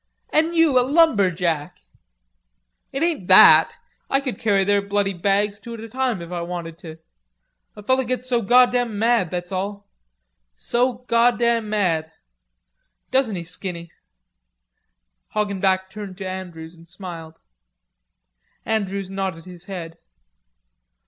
"An' 0.33 0.53
you 0.53 0.79
a 0.79 0.81
lumberjack!" 0.81 1.77
"It 2.91 3.03
ain't 3.03 3.27
that. 3.27 3.71
I 4.09 4.19
could 4.19 4.39
carry 4.39 4.63
their 4.63 4.81
bloody 4.81 5.13
bags 5.13 5.59
two 5.59 5.75
at 5.75 5.79
a 5.79 5.87
time 5.87 6.23
if 6.23 6.31
I 6.31 6.41
wanted 6.41 6.79
ter. 6.79 6.97
A 7.75 7.83
feller 7.83 8.03
gets 8.03 8.27
so 8.27 8.41
goddam 8.41 8.97
mad, 8.97 9.29
that's 9.29 9.51
all; 9.51 9.85
so 10.55 11.05
goddam 11.07 11.69
mad. 11.69 12.11
Don't 13.11 13.35
he, 13.35 13.43
Skinny?" 13.43 13.91
Hoggenback 15.35 15.91
turned 15.91 16.17
to 16.17 16.27
Andrews 16.27 16.73
and 16.73 16.87
smiled. 16.87 17.37
Andrews 18.65 19.11
nodded 19.11 19.45
his 19.45 19.65
head. 19.65 19.99